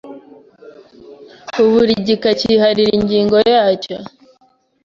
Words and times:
uburi 1.61 1.93
gika 2.07 2.31
kiharira 2.39 2.91
ingingo 2.99 3.37
yacyo, 3.51 3.95